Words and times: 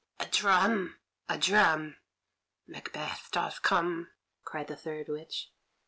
"A 0.19 0.25
drum, 0.25 0.97
a 1.29 1.37
drum! 1.37 1.97
Macbeth 2.65 3.29
doth 3.31 3.61
come!" 3.61 4.09
cried 4.43 4.65
the 4.65 4.75
third 4.75 5.07
witch. 5.09 5.51